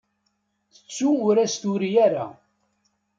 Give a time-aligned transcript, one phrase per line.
[0.73, 2.25] Tettu ur as-turi ara.